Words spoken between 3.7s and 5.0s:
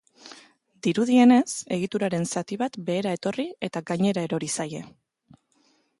gainera erori zaie.